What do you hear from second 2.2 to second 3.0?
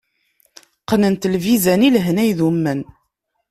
idumen.